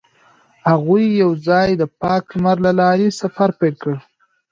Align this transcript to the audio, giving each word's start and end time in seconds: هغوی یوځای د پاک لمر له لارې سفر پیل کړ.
هغوی 0.69 1.03
یوځای 1.23 1.69
د 1.77 1.83
پاک 2.01 2.23
لمر 2.35 2.57
له 2.65 2.71
لارې 2.79 3.07
سفر 3.21 3.49
پیل 3.59 3.75
کړ. 3.83 3.95